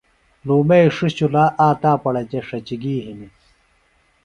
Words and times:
لُومئیۡ 0.45 0.91
ݜِݜ 0.95 1.11
چُلا 1.17 1.43
آک 1.65 1.75
تاپڑہ 1.81 2.21
جےۡ 2.29 2.45
ݜچیۡ 2.47 2.79
گی 2.81 2.95
ہنیۡ 3.05 3.33